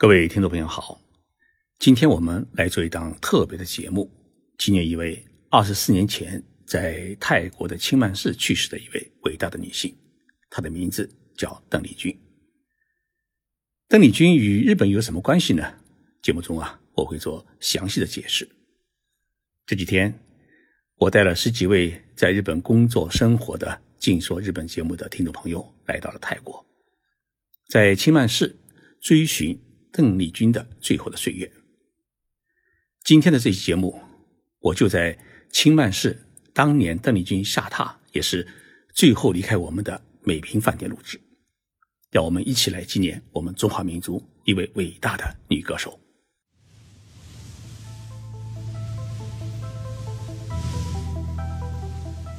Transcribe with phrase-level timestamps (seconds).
[0.00, 1.00] 各位听众朋友好，
[1.80, 4.08] 今天我们来做一档特别的节目，
[4.56, 9.92] 纪念一位二十四年前在泰国的清曼市去世的一位伟大的女性，
[10.50, 12.16] 她的名字叫邓丽君。
[13.88, 15.74] 邓丽君与日本有什么关系呢？
[16.22, 18.48] 节目中啊，我会做详细的解释。
[19.66, 20.16] 这几天，
[20.94, 23.66] 我带了十几位在日本工作生活的
[23.98, 26.64] 《静说日本》节目的听众朋友来到了泰国，
[27.68, 28.54] 在清曼市
[29.00, 29.60] 追寻。
[29.92, 31.50] 邓丽君的最后的岁月。
[33.04, 34.00] 今天的这期节目，
[34.60, 35.18] 我就在
[35.50, 38.46] 清曼市当年邓丽君下榻，也是
[38.94, 41.20] 最后离开我们的美平饭店录制。
[42.10, 45.98] 让我们一起来纪念我们中华民族一位伟大的女歌手。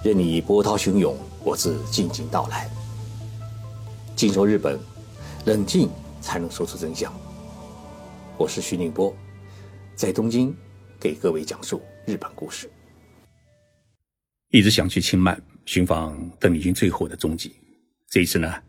[0.03, 2.69] 任你波涛汹涌，我自静静到来。
[4.15, 4.79] 静说日本，
[5.45, 7.13] 冷静才能说出真相。
[8.39, 9.13] 我是徐宁波，
[9.95, 10.55] 在东京
[10.97, 12.71] 给各位讲述日本故事。
[14.47, 17.53] 一直想去清迈寻访邓丽君最后的踪迹，
[18.07, 18.63] 这一次呢，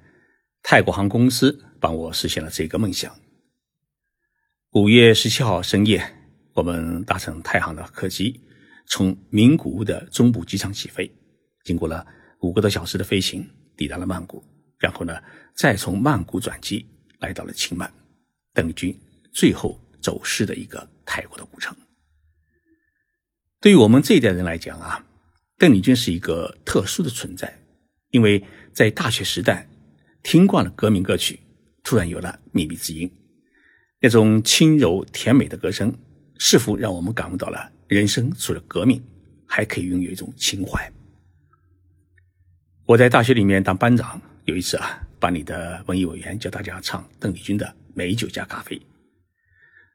[0.60, 3.14] 泰国航空公司帮我实现了这个梦想。
[4.72, 6.02] 五月十七号深夜，
[6.52, 8.40] 我们搭乘泰航的客机，
[8.88, 11.08] 从名古屋的中部机场起飞，
[11.62, 12.04] 经过了
[12.40, 14.42] 五个多小时的飞行，抵达了曼谷，
[14.80, 15.16] 然后呢，
[15.54, 16.84] 再从曼谷转机
[17.20, 17.88] 来到了清迈，
[18.52, 19.00] 邓丽君。
[19.32, 21.76] 最后走失的一个泰国的古城。
[23.60, 25.04] 对于我们这一代人来讲啊，
[25.58, 27.60] 邓丽君是一个特殊的存在，
[28.10, 29.68] 因为在大学时代
[30.22, 31.40] 听惯了革命歌曲，
[31.82, 33.10] 突然有了秘密之音，
[34.00, 35.94] 那种轻柔甜美的歌声，
[36.38, 39.04] 似乎让我们感悟到了人生除了革命，
[39.46, 40.90] 还可以拥有一种情怀。
[42.86, 48.76] 我在大学里面当班长，有一次啊，班里的文艺委员叫大家唱邓丽君的《美酒加咖啡》。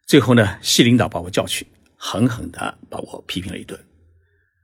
[0.06, 3.80] 最后呢，系领导把我叫去，狠狠的把我批评了一顿。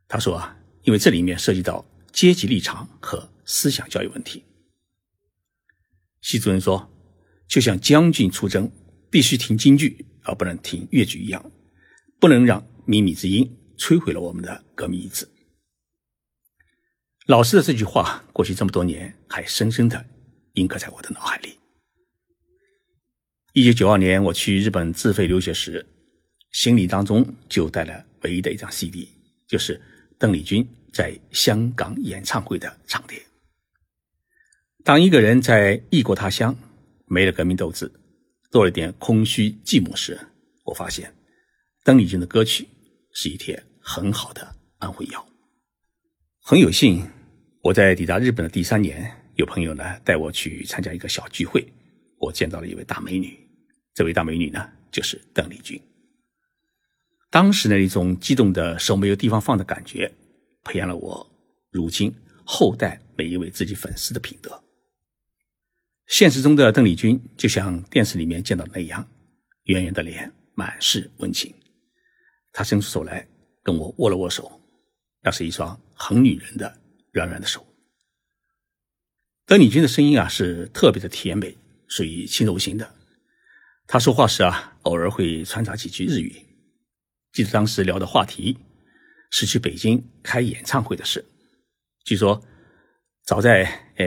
[0.08, 4.44] 他说啊，因为这里面涉及到阶级立场和思想教育问题。
[6.22, 6.88] 系主任说，
[7.47, 8.72] 就像将军出征
[9.09, 11.51] 必须听京剧而不能听越剧一样，
[12.19, 15.28] 不能让靡靡之音摧毁了我们的革命意志。
[17.25, 20.06] 老师的这句话，过去这么多年还深深的
[20.53, 21.57] 印刻在我的脑海里。
[23.53, 25.85] 一九九二年，我去日本自费留学时，
[26.53, 29.09] 行李当中就带了唯一的一张 CD，
[29.45, 29.79] 就是
[30.17, 33.22] 邓丽君在香港演唱会的唱片。
[34.85, 36.57] 当一个人在异国他乡，
[37.07, 37.91] 没了革命斗志，
[38.50, 40.18] 多了点空虚寂寞时，
[40.63, 41.13] 我发现
[41.83, 42.66] 邓丽君的歌曲
[43.12, 45.28] 是一帖很好的安慰药。
[46.39, 47.06] 很有幸，
[47.62, 51.62] 我在抵达日本的第三年，有朋友呢带我去参加一个小聚会。
[52.21, 53.35] 我见到了一位大美女，
[53.95, 55.81] 这位大美女呢，就是邓丽君。
[57.31, 60.13] 当时那一种激动的手没有地方放的感觉，
[60.63, 61.27] 培养了我
[61.71, 62.13] 如今
[62.45, 64.63] 后代每一位自己粉丝的品德。
[66.05, 69.07] 现实中的邓丽君就像电视里面见到的那样，
[69.63, 71.51] 圆圆的脸，满是温情。
[72.53, 73.27] 她伸出手来
[73.63, 74.61] 跟我握了握手，
[75.23, 76.79] 那是一双很女人的
[77.13, 77.65] 软软的手。
[79.47, 81.57] 邓丽君的声音啊，是特别的甜美。
[81.91, 82.90] 属于轻柔型的，
[83.85, 86.34] 他说话时啊，偶尔会穿插几句日语。
[87.34, 88.57] 记得当时聊的话题
[89.29, 91.24] 是去北京开演唱会的事。
[92.06, 92.41] 据说
[93.25, 93.66] 早在
[93.97, 94.06] 呃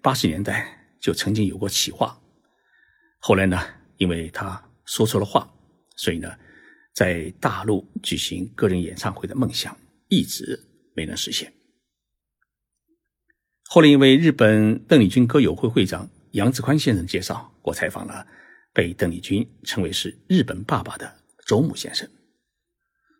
[0.00, 2.18] 八十年代就曾经有过企划，
[3.18, 3.62] 后来呢，
[3.98, 5.52] 因为他说错了话，
[5.96, 6.34] 所以呢，
[6.94, 9.76] 在大陆举行个人演唱会的梦想
[10.08, 10.58] 一直
[10.96, 11.52] 没能实现。
[13.66, 16.08] 后来因为日本邓丽君歌友会会长。
[16.32, 18.26] 杨志宽先生介绍，我采访了
[18.72, 22.08] 被邓丽君称为是日本爸爸的周牧先生。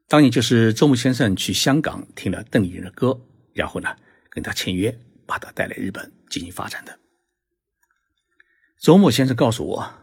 [0.06, 3.18] 当年就是周牧先生去香港听了邓丽君的歌，
[3.54, 3.96] 然后呢
[4.30, 6.98] 跟他签约，把他带来日本进行发展的。
[8.80, 9.94] 周牧先生告诉我，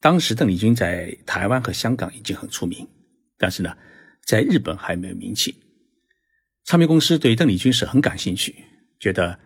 [0.00, 2.88] 当时邓丽君在台湾和香港已经很出名，
[3.38, 3.76] 但是呢
[4.24, 5.54] 在日本还没有名气。
[6.64, 8.54] 唱片公司对邓丽君是很感兴趣，
[8.98, 9.38] 觉得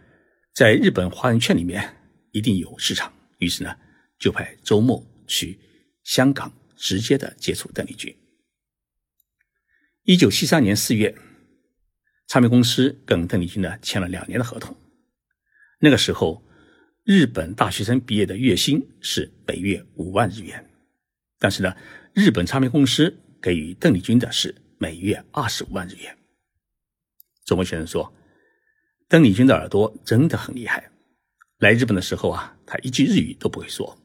[0.54, 1.96] 在日本华人圈里面。
[2.34, 3.76] 一定有市场，于是呢，
[4.18, 5.56] 就派周末去
[6.02, 8.12] 香港直接的接触邓丽君。
[10.02, 11.16] 一九七三年四月，
[12.26, 14.76] 唱片公司跟邓丽君呢签了两年的合同。
[15.78, 16.44] 那个时候，
[17.04, 20.68] 日本大学生毕业的月薪是每月五万日元，
[21.38, 21.76] 但是呢，
[22.12, 26.18] 日本唱片公司给予邓丽君的是每月二十五万日元。
[27.44, 28.12] 周末先生说，
[29.08, 30.90] 邓丽君的耳朵真的很厉害。
[31.64, 33.98] 来日本的时候啊，他一句日语都不会说，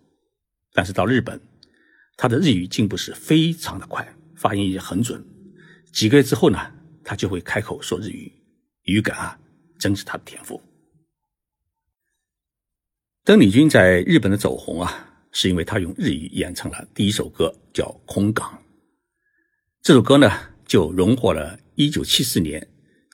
[0.71, 1.38] 但是到日本，
[2.15, 5.21] 他的日语进步是非常的快，发音也很准。
[5.91, 6.57] 几个月之后呢，
[7.03, 8.31] 他就会开口说日语，
[8.83, 9.38] 语感啊，
[9.77, 10.61] 真是他的天赋。
[13.25, 18.53] 邓丽君在日本的走红啊，是因为她用日语演唱了第一首歌，叫《空港》。
[19.81, 20.31] 这首歌呢，
[20.65, 22.65] 就荣获了1974年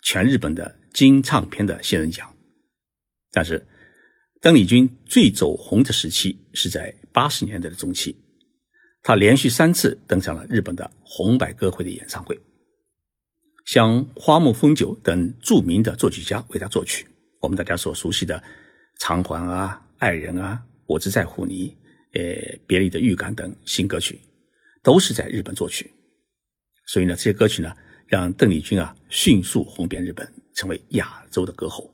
[0.03, 2.31] 全日本的金唱片的新人奖。
[3.31, 3.67] 但是，
[4.41, 8.15] 邓丽君最走红的时期是在80年代的中期，
[9.01, 12.39] 她连续三次登上了日本的红白歌会的演唱会，
[13.65, 17.07] 像花木丰久等著名的作曲家为她作曲。
[17.41, 18.37] 我们大家所熟悉的
[18.99, 19.81] 《偿还》啊。
[19.97, 21.73] 爱人啊，我只在乎你，
[22.11, 22.21] 呃，
[22.67, 24.19] 别离的预感等新歌曲，
[24.83, 25.89] 都是在日本作曲。
[26.85, 27.73] 所以呢，这些歌曲呢，
[28.05, 31.89] 让邓丽君啊迅速红遍日本，成为亚洲的歌后。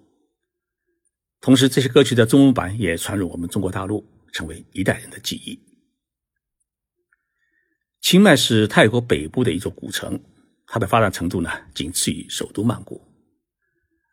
[1.41, 5.59] 同时，这些歌曲的中文版也传入我们中国大陆，成为一代人的记忆。
[7.99, 10.19] 清迈是泰国北部的一座古城，
[10.67, 13.01] 它的发展程度呢，仅次于首都曼谷。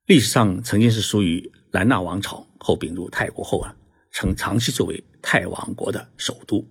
[0.06, 3.76] 历史上曾经是属于兰纳王朝，后并入泰国后啊。
[4.10, 6.66] 曾长期作为泰王国的首都，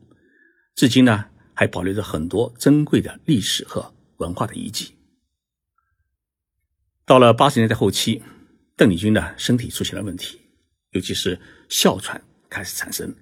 [0.74, 4.95] 至今呢还保留着很多珍贵的历史和文化的遗迹。
[7.06, 8.24] 到了八十年代后期，
[8.75, 10.42] 邓丽君呢身体出现了问题，
[10.92, 11.39] 尤其是
[11.69, 13.13] 哮喘开始产生。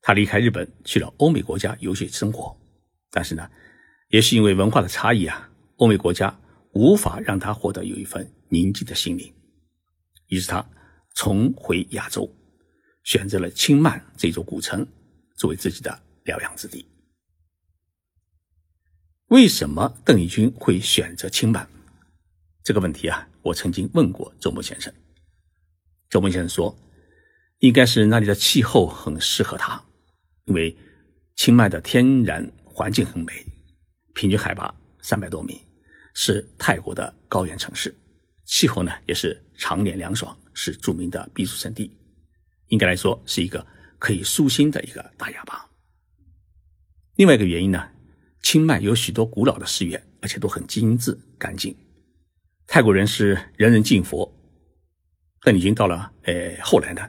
[0.00, 2.56] 他离开日本去了欧美国家游学生活，
[3.10, 3.50] 但是呢，
[4.08, 6.38] 也是因为文化的差异啊，欧美国家
[6.72, 9.34] 无法让他获得有一份宁静的心灵，
[10.28, 10.64] 于是他
[11.14, 12.30] 重回亚洲。
[13.02, 14.84] 选择了清迈这座古城
[15.36, 16.84] 作为自己的疗养之地。
[19.28, 21.64] 为什么邓丽君会选择清迈？
[22.64, 24.92] 这个问题啊，我曾经问过周默先生。
[26.08, 26.76] 周默先生说，
[27.58, 29.82] 应该是那里的气候很适合他，
[30.44, 30.76] 因为
[31.34, 33.32] 清迈的天然环境很美，
[34.14, 35.60] 平均海拔三百多米，
[36.14, 37.94] 是泰国的高原城市，
[38.44, 41.90] 气候呢也是常年凉爽，是著名的避暑胜地。
[42.68, 43.64] 应该来说是一个
[43.98, 45.68] 可以舒心的一个大哑巴。
[47.16, 47.88] 另外一个原因呢，
[48.42, 51.76] 清迈有许多古老的寺院，而且都很精致干净。
[52.66, 54.30] 泰国人是人人敬佛，
[55.46, 57.08] 邓丽君到了，呃，后来呢，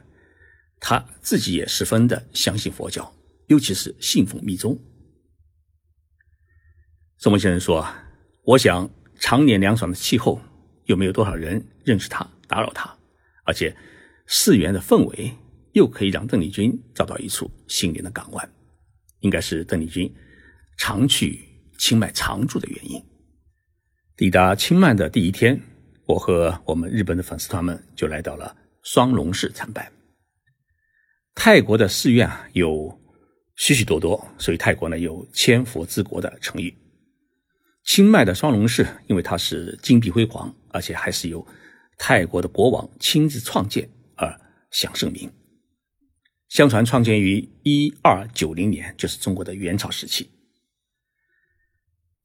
[0.78, 3.12] 他自己也十分的相信佛教，
[3.48, 4.78] 尤其是信奉密宗。
[7.16, 7.84] 宋文先生说
[8.46, 8.88] ：“我想
[9.18, 10.40] 常年凉爽的气候，
[10.84, 12.96] 又没有多少人认识他，打扰他，
[13.42, 13.76] 而且
[14.28, 15.34] 寺院的氛围。”
[15.72, 18.52] 又可以让邓丽君找到一处心灵的港湾，
[19.20, 20.12] 应该是邓丽君
[20.76, 21.44] 常去
[21.76, 23.00] 清迈常住的原因。
[24.16, 25.60] 抵达清迈的第一天，
[26.08, 29.92] 我和我们日本的粉丝团们就来到了双龙寺参拜。
[31.34, 32.98] 泰国的寺院啊有
[33.56, 36.74] 许许多多，所以泰国呢有千佛之国的成语。
[37.84, 41.46] 清迈的双龙寺，因为它是金碧辉煌，而且还是由
[41.98, 44.34] 泰国的国王亲自创建而
[44.70, 45.30] 享盛名。
[46.48, 50.30] 相传创建于一二九零年，就是中国的元朝时期。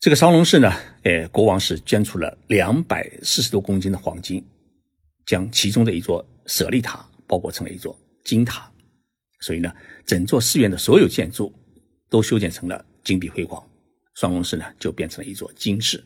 [0.03, 0.69] 这个双龙寺呢，
[1.03, 4.45] 呃，国王是捐出了两百四十多公斤的黄金，
[5.25, 8.69] 将其中的一座舍利塔包裹成了一座金塔，
[9.39, 9.73] 所以呢，
[10.05, 11.53] 整座寺院的所有建筑
[12.09, 13.65] 都修建成了金碧辉煌，
[14.15, 16.03] 双龙寺呢就变成了一座金寺。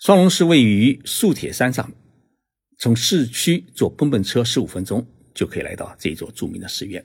[0.00, 1.90] 双龙寺位于素铁山上，
[2.76, 5.06] 从市区坐蹦蹦车十五分钟。
[5.32, 7.02] 就可以来到这座著名的寺院。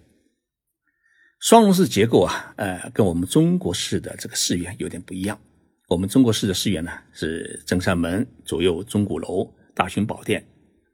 [1.39, 5.39] 双龙寺结构啊，呃，跟我们中国式的这个寺院有点不一样。
[5.87, 10.43] 我们中国式的寺院呢，是正山门、左右钟鼓楼、大雄宝殿，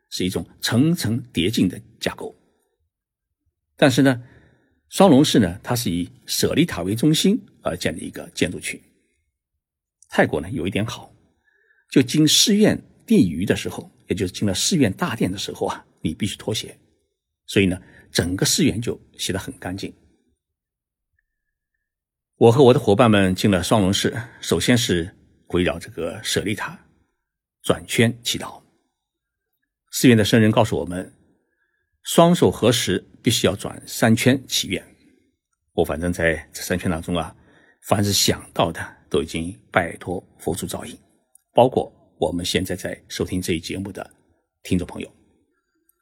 [0.09, 2.35] 是一种层层叠进的架构。
[3.77, 4.21] 但是呢，
[4.89, 8.79] 双龙寺呢，它是以舍利塔为中心而建的一个建筑群。
[10.09, 11.13] 泰国呢，有一点好，
[11.89, 16.77] 就进寺院地隅的时候，也就是进了寺院大殿的时候啊，你必须脱鞋。
[17.45, 17.81] 所以呢，
[18.11, 19.93] 整个寺院就洗得很干净。
[22.41, 25.15] 我和我的伙伴们进了双龙寺，首先是
[25.49, 26.75] 围绕这个舍利塔
[27.61, 28.59] 转圈祈祷。
[29.91, 31.13] 寺院的僧人告诉我们，
[32.01, 34.83] 双手合十必须要转三圈祈愿。
[35.73, 37.35] 我反正在这三圈当中啊，
[37.83, 40.97] 凡是想到的都已经拜托佛祖照应，
[41.53, 44.11] 包括我们现在在收听这一节目的
[44.63, 45.07] 听众朋友。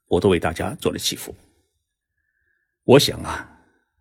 [0.08, 1.36] 我都为大家做了祈福。
[2.86, 3.59] 我想啊，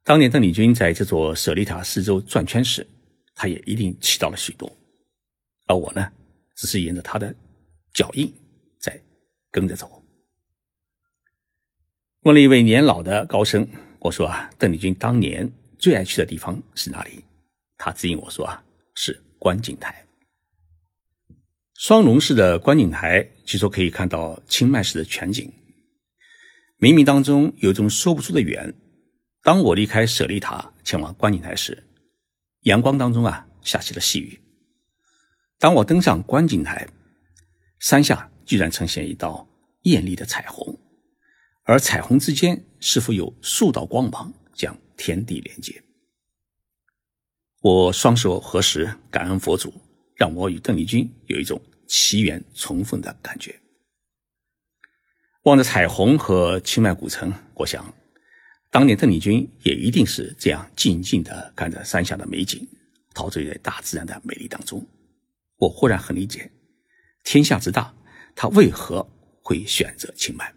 [0.08, 2.86] 当年邓丽君在这座舍利塔四周转圈时，
[3.34, 4.74] 她也一定祈祷了许多。
[5.66, 6.10] 而我呢，
[6.56, 7.34] 只是沿着她的
[7.92, 8.32] 脚印
[8.80, 8.98] 在
[9.50, 10.02] 跟着走。
[12.22, 15.46] 问了一位年老的高僧，我说啊，邓丽君当年
[15.78, 17.22] 最爱去的地方是哪里？
[17.76, 20.06] 他指引我说啊，是观景台。
[21.74, 25.52] 双龙式的观景台，据说可以看到清迈市的全景。
[26.78, 28.74] 冥冥当中有一种说不出的缘。
[29.42, 31.84] 当我离开舍利塔前往观景台时，
[32.62, 34.40] 阳光当中啊下起了细雨。
[35.58, 36.88] 当我登上观景台，
[37.78, 39.48] 山下居然呈现一道
[39.82, 40.78] 艳丽的彩虹，
[41.64, 45.82] 而彩虹之间似乎有数道光芒将天地连接。
[47.60, 49.72] 我双手合十，感恩佛祖，
[50.14, 53.58] 让我与邓丽君有一种奇缘重逢的感觉。
[55.42, 57.94] 望着彩虹和清迈古城，我想，
[58.78, 62.64] 当年邓丽君也一定是这样静静的看着山下的美景，
[63.12, 64.86] 陶醉在大自然的美丽当中。
[65.56, 66.48] 我忽然很理解，
[67.24, 67.92] 天下之大，
[68.36, 69.04] 他为何
[69.42, 70.54] 会选择清迈？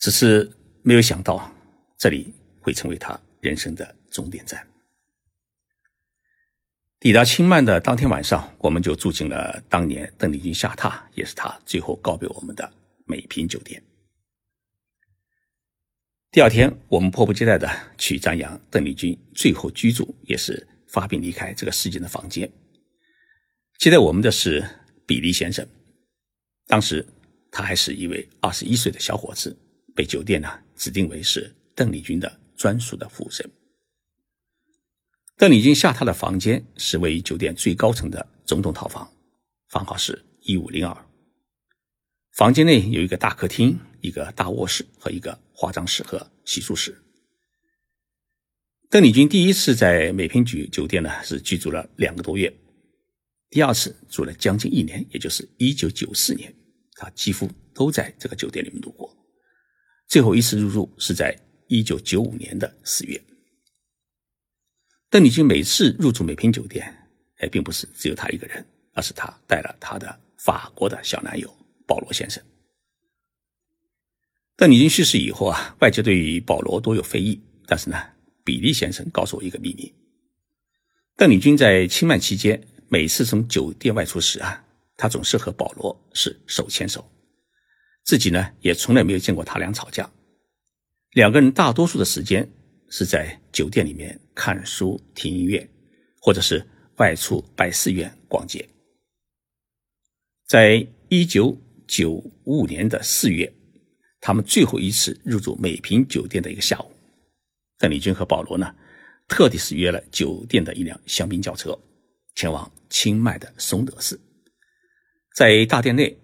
[0.00, 0.50] 只是
[0.82, 1.54] 没有想到，
[1.96, 4.66] 这里会成为他人生的终点站。
[6.98, 12.68] 抵达清迈的当天晚上，我们就住进了当年邓丽君下榻，也是他最后告别我们的
[13.06, 13.80] 美平酒店。
[16.32, 17.68] 第二天，我们迫不及待的
[17.98, 22.48] 去瞻仰邓丽君最后居住，也是发病离开这个世界的房间。
[23.78, 24.64] 接待我们的是
[25.04, 25.66] 比利先生，
[26.68, 27.04] 当时
[27.50, 29.58] 他还是一位二十一岁的小伙子，
[29.92, 33.50] 被酒店呢指定为是邓丽君的专属的服务生。
[35.36, 39.10] 邓丽君下榻的房间是位于酒店最高层的总统套房，
[39.66, 41.06] 房号是一五零二。
[42.30, 46.96] 房间内有一个大客厅、一个大卧室和一个化妆室和洗漱室。
[48.88, 52.52] 邓丽君第一次在美品局酒店呢是居住了两个多月，
[53.48, 56.52] 第二次住了将近一年，也就是一九九四年，
[56.94, 59.16] 她几乎都在这个酒店里面度过。
[60.08, 61.38] 最后一次入住是在
[61.68, 63.22] 一九九五年的四月。
[65.08, 71.48] 邓丽君每次入住美品酒店，哎，并不是只有她一个人，而是她带了她的法国的小男友
[71.86, 72.42] 保罗先生。
[74.60, 77.96] 邓丽君去世以后啊，外界对于保罗多有非议，但是呢，
[78.44, 79.90] 比利先生告诉我一个秘密：
[81.16, 84.62] 邓丽君在清迈期间，每次从酒店外出时啊，
[84.98, 87.02] 她总是和保罗是手牵手，
[88.04, 90.10] 自己呢也从来没有见过他俩吵架，
[91.12, 92.46] 两个人大多数的时间。
[92.92, 95.64] 是在酒店里面看书、听音乐，
[96.20, 96.60] 或者是
[96.96, 98.68] 外出拜寺院、逛街。
[100.48, 103.50] 在一九九五年的四月，
[104.20, 106.90] 他们最后一次入住美平酒店的一个下午，
[107.78, 108.74] 邓丽君和保罗呢，
[109.26, 111.78] 特地是约了酒店的一辆香槟轿车，
[112.34, 114.20] 前往清迈的松德寺。
[115.34, 116.16] 在大殿内，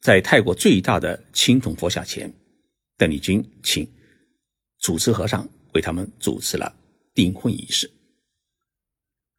[0.00, 2.32] 在泰国最大的青铜佛像前，
[2.96, 3.86] 邓丽君请
[4.78, 5.48] 主持和尚。
[5.72, 6.74] 为他们主持了
[7.14, 7.88] 订婚仪式，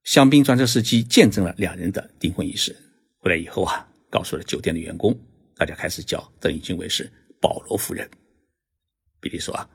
[0.05, 2.73] 香槟专车司机见证了两人的订婚仪式。
[3.17, 5.13] 回来以后啊，告诉了酒店的员工，
[5.57, 8.09] 大家开始叫邓丽君为是保罗夫人。
[9.19, 9.69] 比利说啊，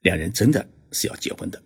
[0.00, 1.62] 两人真的是要结婚的。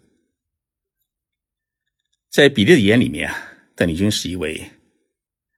[2.31, 4.71] 在比利的眼里面啊，邓丽君是一位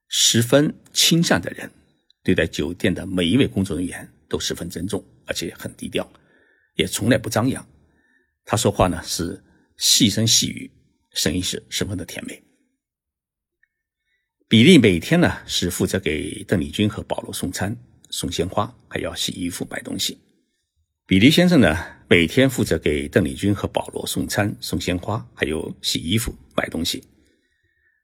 [0.08, 1.70] 十分亲善的人，
[2.22, 6.10] 对待酒店的每一位工作人员都十分尊重，而且很低调，
[6.74, 7.66] 也从来不张扬。
[8.44, 9.42] 他说话呢是
[9.78, 10.70] 细声细语，
[11.12, 12.42] 声音是十分的甜美。
[14.48, 17.76] 比利每天呢是负责给邓丽君和保罗送餐、
[18.10, 20.18] 送鲜花，还要洗衣服、买东西。
[21.06, 21.76] 比利先生呢
[22.08, 27.02] 每天负责给邓丽君和保罗送餐、送鲜花，还有洗衣服、买东西。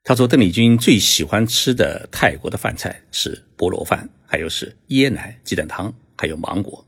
[0.05, 6.85] 他说，邓丽君最喜欢吃的泰国的饭菜是菠萝饭，还有是椰奶鸡蛋汤，还有芒果。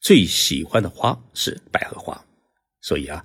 [0.00, 2.22] 最喜欢的花是百合花。
[2.82, 3.24] 所以啊，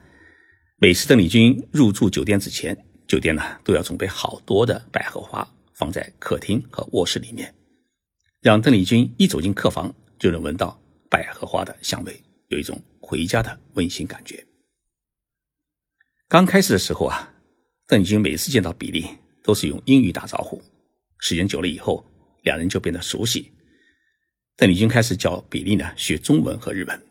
[0.78, 2.78] 每次邓丽君入住酒店之前，
[3.08, 7.54] 酒店呢都要准备好多的百合花放在客厅和卧室里面，
[8.42, 10.80] 让邓丽君一走进客房就能闻到
[11.10, 14.46] 百合花的香味，有一种回家的温馨感觉。
[16.28, 17.34] 刚开始的时候啊，
[17.88, 19.08] 邓丽君每次见到比利
[19.44, 20.62] 都是用英语打招呼，
[21.20, 22.06] 时间久了以后，
[22.44, 23.52] 两人就变得熟悉。
[24.56, 27.02] 邓丽君开始教比利呢学中文和日文。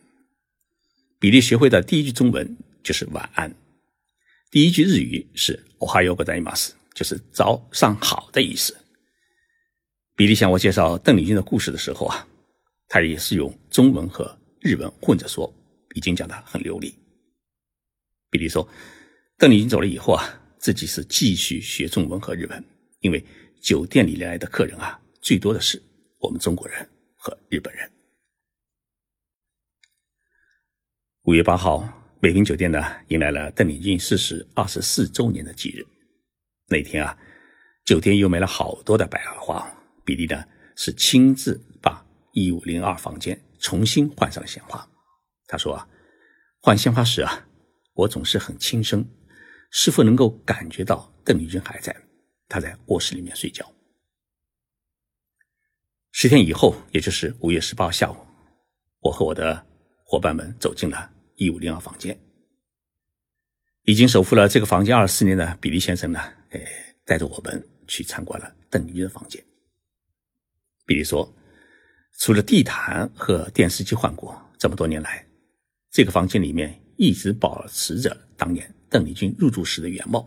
[1.18, 3.52] 比利学会的第一句中文就是晚安，
[4.50, 8.76] 第一句日语是おはようございます就是早上好的意思。
[10.16, 12.26] 比利向我介绍邓丽君的故事的时候啊，
[12.88, 15.52] 他也是用中文和日文混着说，
[15.94, 16.94] 已经讲得很流利。
[18.30, 18.66] 比利说，
[19.36, 20.24] 邓丽君走了以后啊，
[20.58, 22.64] 自己是继续学中文和日文，
[23.00, 23.22] 因为
[23.60, 25.80] 酒店里来的客人啊，最多的是
[26.18, 27.90] 我们中国人和日本人。
[31.24, 31.86] 五月八号，
[32.20, 35.86] 北平酒店呢，迎来了邓丽君逝世二十四周年的忌日。
[36.68, 37.18] 那天啊，
[37.84, 39.70] 酒店又买了好多的百合花。
[40.06, 40.42] 比利呢
[40.76, 44.88] 是亲自把一五零二房间重新换上了鲜花。
[45.46, 45.86] 他说啊，
[46.62, 47.46] 换鲜花时啊，
[47.92, 49.06] 我总是很轻声，
[49.70, 51.94] 是否能够感觉到邓丽君还在？
[52.48, 53.70] 她在卧室里面睡觉。
[56.12, 58.16] 十天以后，也就是五月十八号下午，
[59.00, 59.66] 我和我的
[60.04, 61.12] 伙伴们走进了。
[61.38, 62.18] 一五零二房间，
[63.82, 66.64] 已经守护了这个房间二十四年的比利先生呢，哎，
[67.04, 69.44] 带着我们去参观了邓丽君的房间。
[70.86, 71.30] 比利说，
[72.18, 75.26] 除了地毯和电视机换过，这么多年来，
[75.90, 80.26] 这个房间里面一直保持着当年邓丽君入住时的原貌，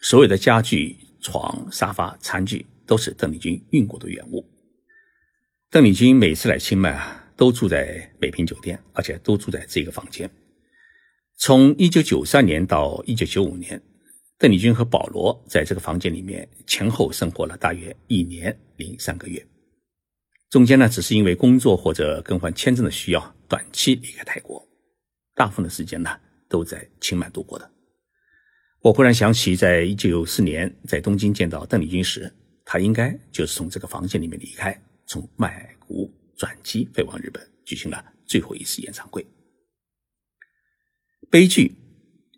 [0.00, 4.44] 所有的家具、床、沙发、餐具都是邓丽君运过的原物。
[5.70, 7.18] 邓丽君每次来清迈啊。
[7.40, 10.30] 都住在北平酒店，而且都住在这个房间。
[11.38, 13.80] 从一九九三年到一九九五年，
[14.40, 19.46] 邓丽君和保罗在这个房间里面前后生活了大约一年零三个月。
[20.48, 24.66] 中间呢，只是因为工作或者更换签证的需要，短期离开泰国。
[25.34, 26.18] 大部分的时间呢，
[26.48, 27.70] 都在清迈度过的。
[28.80, 32.32] 我忽然想起，在一九九四年在东京见到邓丽君时，
[32.64, 34.74] 她应该就是从这个房间里面离开，
[35.06, 36.10] 从麦谷。
[36.38, 39.22] 转机飞往日本，举行了最后一次演唱会。
[41.28, 41.70] 悲剧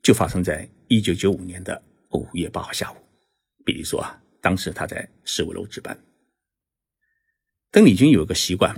[0.03, 1.81] 就发生在一九九五年的
[2.13, 2.97] 五月八号下午。
[3.65, 5.99] 比利说啊，当时他在十五楼值班。
[7.71, 8.75] 邓丽君有个习惯，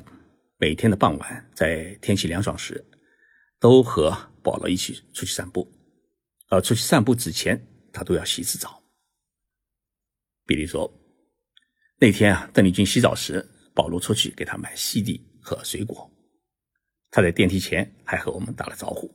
[0.59, 2.85] 每天的傍晚，在天气凉爽时，
[3.59, 5.71] 都和保罗一起出去散步。
[6.49, 8.83] 而出去散步之前，他都要洗次澡。
[10.47, 10.93] 比利说，
[11.99, 13.51] 那天啊，邓丽君洗澡时。
[13.77, 16.09] 保罗出去给他买西地和水果，
[17.11, 19.13] 他在电梯前还和我们打了招呼。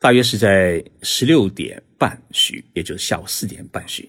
[0.00, 4.08] 大约是在十六点半许，也就是下午四点半许，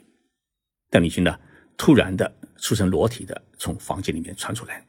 [0.92, 1.40] 邓丽君呢
[1.78, 4.86] 突然的出身裸体的从房间里面窜出来，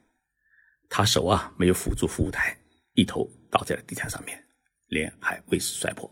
[0.90, 2.54] 他手啊没有扶住服务台，
[2.92, 4.38] 一头倒在了地毯上面，
[4.88, 6.10] 脸还未死摔破。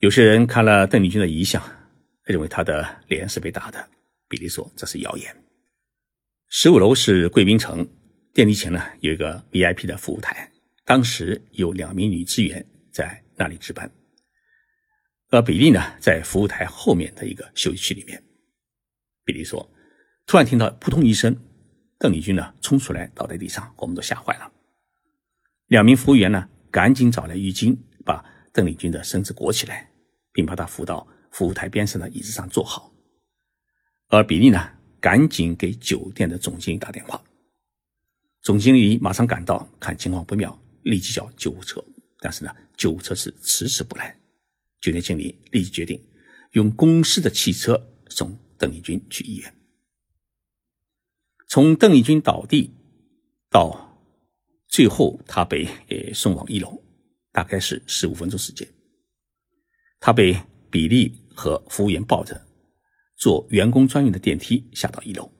[0.00, 1.62] 有些人看了邓丽君的遗像，
[2.24, 3.88] 认为她的脸是被打的。
[4.28, 5.44] 比利说这是谣言。
[6.48, 7.86] 十五楼是贵宾层，
[8.32, 10.50] 电梯前呢有一个 VIP 的服务台，
[10.86, 13.90] 当时有两名女职员在那里值班，
[15.30, 18.24] 而比利呢在服务台后面的一个休息区里面。
[19.24, 19.68] 比利说，
[20.24, 21.36] 突然听到扑通一声，
[21.98, 24.52] 邓丽君呢冲出来倒在地上，我们都吓坏了。
[25.66, 29.90] 两名服务员呢赶紧找来浴巾，把邓丽君的身子裹起来，
[30.32, 32.94] 并把她扶到服务台边上的椅子上坐好，
[34.08, 34.70] 而比利呢。
[35.04, 37.22] 赶紧给酒店的总经理打电话，
[38.40, 41.84] 总经理马上赶到，看情况不妙，立即叫救护车。
[42.24, 44.18] 但是呢，救护车是迟迟不来。
[44.80, 46.02] 酒店经理立即决定
[46.52, 49.54] 用公司的汽车送邓丽君去医院。
[51.46, 52.70] 从邓丽君倒地
[53.50, 54.00] 到
[54.68, 56.82] 最后她被呃送往一楼，
[57.30, 58.66] 大概是十五分钟时间。
[60.00, 60.34] 她被
[60.70, 62.40] 比利和服务员抱着。
[63.16, 65.30] 坐员工专用的电梯下到一楼，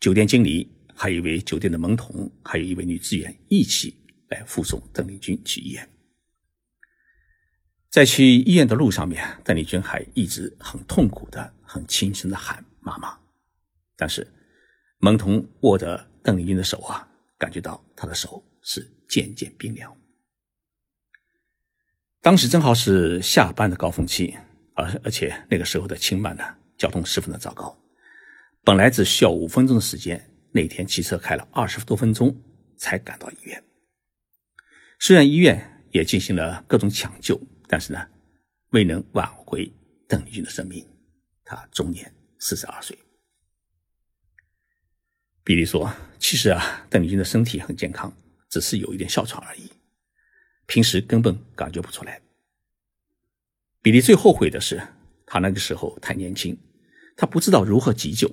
[0.00, 3.94] 酒店经理还有一位酒店的门童，还有一位女职员一起
[4.28, 5.88] 来护送邓丽君去医院。
[7.90, 13.18] 在去医院的路上面，邓丽君还一直很痛苦的、很轻声的喊“妈妈”，
[13.96, 14.26] 但是
[14.98, 19.96] 蒙童握着邓丽君的手啊，感觉到她的手是渐渐冰凉。
[22.20, 24.36] 当时正好是下班的高峰期。
[24.80, 26.44] 而而且那个时候的清迈呢，
[26.76, 27.76] 交通十分的糟糕，
[28.62, 32.32] 本来只需要五分钟的时间，那天骑车开了二十多分钟
[32.76, 33.60] 才赶到医院。
[34.98, 38.08] 虽然医院也进行了各种抢救，但是呢，
[38.70, 39.72] 未能挽回
[40.08, 40.84] 邓丽君的生命。
[41.44, 42.98] 她终年四十二岁。
[45.44, 48.12] 比利说：“其实啊，邓丽君的身体很健康，
[48.50, 49.70] 只是有一点哮喘而已，
[50.66, 52.20] 平时根本感觉不出来。”
[53.80, 54.82] 比利最后悔的是，
[55.24, 56.58] 他那个时候太年轻，
[57.16, 58.28] 他不知道如何急救。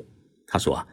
[0.47, 0.87] 他说啊，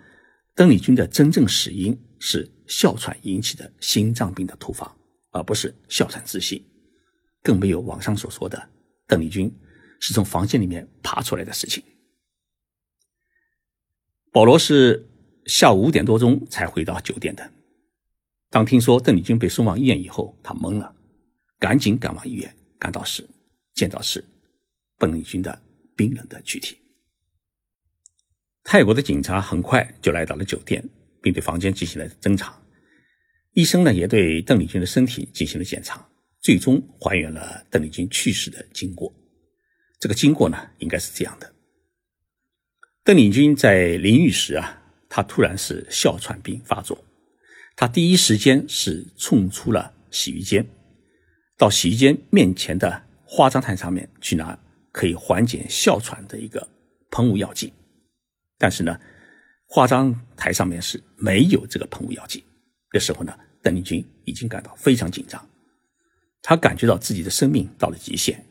[0.54, 4.94] 邓丽君的真正死因是哮喘引起的心脏病的突发，
[5.32, 6.64] 而不是哮喘窒息，
[7.42, 8.70] 更没有网上所说的
[9.06, 9.52] 邓丽君
[9.98, 11.82] 是从房间里面爬出来的事情。
[14.30, 15.08] 保罗是
[15.46, 17.52] 下午五点多钟才回到酒店的，
[18.48, 20.94] 当听说邓丽君被送往医院以后，他懵了，
[21.58, 23.28] 赶紧赶往医院，赶到时
[23.74, 24.24] 见到是。
[24.98, 25.60] 邓丽君的
[25.96, 26.78] 冰冷的躯体。
[28.62, 30.88] 泰国的警察很快就来到了酒店，
[31.20, 32.61] 并对房间进行了侦查。
[33.54, 36.08] 医生呢，也对邓丽君的身体进行了检查，
[36.40, 39.12] 最终还原了邓丽君去世的经过。
[40.00, 41.52] 这个经过呢，应该是这样的：
[43.04, 47.04] 邓丽君在淋浴时啊，她突然是哮喘病发作，
[47.76, 50.66] 她第一时间是冲出了洗浴间，
[51.58, 54.58] 到洗浴间面前的化妆台上面去拿
[54.92, 56.66] 可以缓解哮喘的一个
[57.10, 57.70] 喷雾药剂，
[58.56, 58.98] 但是呢，
[59.66, 62.42] 化妆台上面是没有这个喷雾药剂。
[62.92, 65.44] 这时候呢，邓丽君已经感到非常紧张，
[66.42, 68.44] 她感觉到自己的生命到了极限，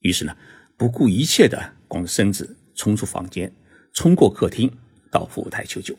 [0.00, 0.36] 于是呢。
[0.78, 3.50] 不顾一切的光着身子冲出房间，
[3.94, 4.70] 冲过客厅
[5.10, 5.96] 到服务台求救，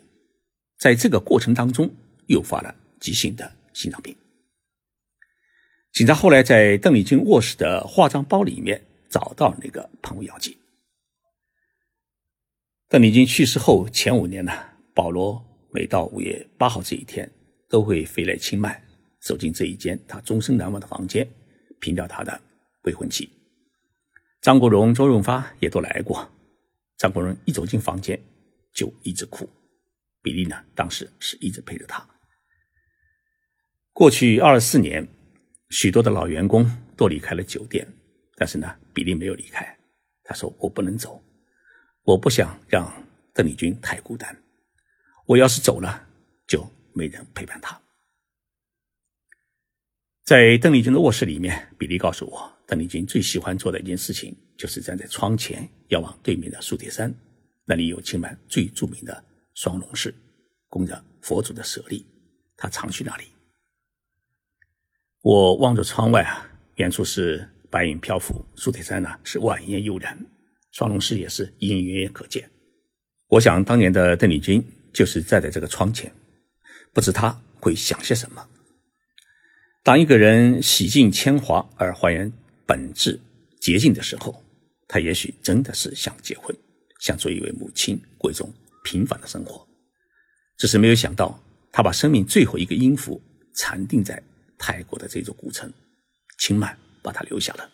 [0.78, 1.92] 在这个过程当中
[2.28, 4.16] 诱发了急性的心脏病。
[5.94, 8.80] 警察后来在邓丽君卧室的化妆包里面
[9.10, 10.56] 找到那个喷雾药剂。
[12.88, 14.54] 邓丽君去世后前五年呢，
[14.94, 17.28] 保罗每到五月八号这一天
[17.70, 18.82] 都会飞来清迈，
[19.20, 21.28] 走进这一间他终身难忘的房间，
[21.80, 22.42] 凭吊他的
[22.84, 23.30] 未婚妻。
[24.42, 26.30] 张国荣、周润发也都来过。
[26.98, 28.20] 张国荣一走进房间
[28.74, 29.50] 就一直哭，
[30.22, 32.08] 比利呢，当时是一直陪着他。
[33.94, 35.08] 过去二十四年，
[35.70, 37.88] 许多的老员工都离开了酒店，
[38.36, 39.78] 但是呢，比利没有离开。
[40.24, 41.24] 他说：“我不能走，
[42.04, 42.92] 我不想让
[43.34, 44.36] 邓丽君太孤单。
[45.26, 46.08] 我要是走了，
[46.46, 47.80] 就没人陪伴他。”
[50.26, 52.54] 在邓丽君的卧室里面，比利告诉我。
[52.66, 57.16] 邓丽君最喜欢做的一件事情，就是站在窗前遥望对面的苏铁山，
[57.64, 60.14] 那里有清迈最著名的双龙寺，
[60.68, 62.06] 供着佛祖的舍利，
[62.58, 63.24] 他常去那里。
[65.22, 70.20] 我望着窗外啊，远处是白云漂浮，苏铁山呢是晚烟悠然，
[70.72, 72.50] 双龙寺也是隐隐约约可见。
[73.28, 76.14] 我想当年的邓丽君就是站在这个窗前，
[76.94, 78.48] 不知他会想些什么。
[79.84, 82.32] 当一个人洗尽铅华而还原。
[82.70, 83.18] 本质
[83.62, 84.44] 洁净的时候，
[84.90, 86.54] 他也许真的是想结婚，
[87.00, 89.66] 想做一位母亲，过一种平凡的生活。
[90.58, 93.22] 只是没有想到，他把生命最后一个音符
[93.56, 94.22] 禅定在
[94.58, 95.72] 泰国的这座古城
[96.38, 97.70] 清迈，把他留下了。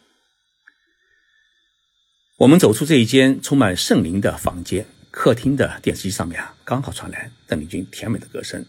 [2.38, 8.64] 我们走出这一间充满圣灵的房间，客厅的电视机上面啊，刚好传来邓丽君甜美的歌声，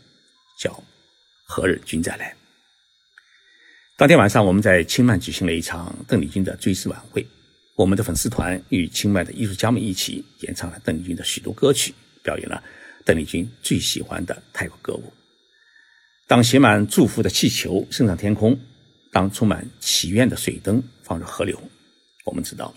[0.64, 0.70] 叫
[1.44, 2.30] 《何日君再来》。
[3.98, 7.26] 当天晚上，我们在清迈举行了一场邓丽君的追思晚会。
[7.76, 12.62] 我们的粉丝团与清迈的艺术家们一起演唱了邓丽君的许多歌曲，表演了
[13.04, 15.12] 邓丽君最喜欢的泰国歌舞。
[16.26, 18.58] 当写满祝福的气球升上天空，
[19.12, 21.60] 当充满祈愿的水灯放入河流，
[22.24, 22.74] 我们知道，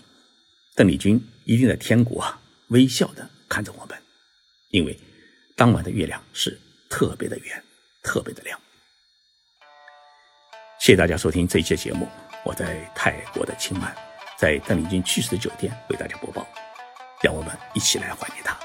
[0.74, 3.96] 邓丽君一定在天国啊微笑的看着我们，
[4.70, 4.98] 因为
[5.56, 6.58] 当晚的月亮是
[6.90, 7.64] 特别的圆，
[8.08, 8.58] 特别的亮。
[10.80, 12.08] 谢谢大家收听这一期节目，
[12.42, 13.94] 我在泰国的清迈，
[14.38, 16.46] 在邓丽君去世的酒店为大家播报，
[17.20, 18.58] 让我们一起来怀念她。